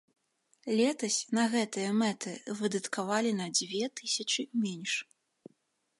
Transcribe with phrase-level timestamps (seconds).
[0.79, 4.93] Летась на гэтыя мэты выдаткавалі на дзве тысячы менш.